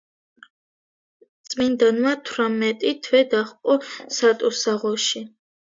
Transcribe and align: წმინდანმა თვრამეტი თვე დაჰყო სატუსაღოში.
წმინდანმა 1.51 2.15
თვრამეტი 2.31 2.95
თვე 3.09 3.25
დაჰყო 3.37 3.81
სატუსაღოში. 4.19 5.29